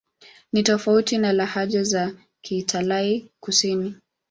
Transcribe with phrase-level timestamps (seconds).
[0.53, 3.93] Ni tofauti na lahaja za Kialtai-Kusini.